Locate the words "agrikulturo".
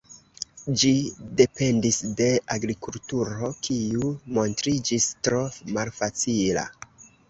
2.57-3.53